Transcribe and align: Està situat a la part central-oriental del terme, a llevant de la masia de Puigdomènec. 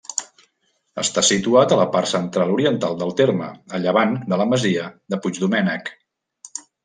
Està 1.01 1.23
situat 1.27 1.75
a 1.75 1.77
la 1.79 1.85
part 1.95 2.09
central-oriental 2.11 2.97
del 3.03 3.13
terme, 3.21 3.51
a 3.79 3.83
llevant 3.85 4.17
de 4.33 4.41
la 4.43 4.49
masia 4.53 4.89
de 5.15 5.23
Puigdomènec. 5.27 5.93